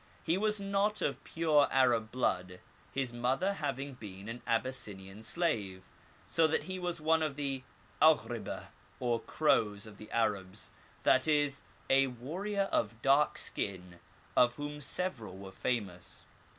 He 0.23 0.35
was 0.35 0.59
not 0.59 0.99
of 1.03 1.23
pure 1.23 1.67
Arab 1.69 2.11
blood, 2.11 2.59
his 2.91 3.13
mother 3.13 3.53
having 3.53 3.93
been 3.93 4.27
an 4.29 4.41
Abys 4.47 4.75
sinian 4.75 5.23
slave, 5.23 5.83
so 6.25 6.47
that 6.47 6.63
he 6.63 6.79
was 6.79 6.99
one 6.99 7.21
of 7.21 7.35
the 7.35 7.61
Aghj 8.01 8.25
ibeh, 8.43 8.65
or 8.99 9.19
Crows, 9.19 9.85
of 9.85 9.97
the 9.97 10.09
Arabs, 10.09 10.71
that 11.03 11.27
is, 11.27 11.61
a 11.87 12.07
warrior 12.07 12.67
of 12.71 12.99
dark 13.03 13.37
skin, 13.37 13.99
of 14.35 14.55
whom 14.55 14.79
several 14.81 15.37
were 15.37 15.51
famous. 15.51 16.25